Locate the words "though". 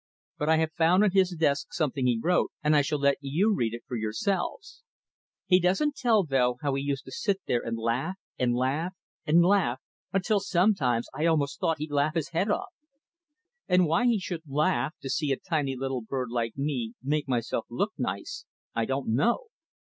6.23-6.57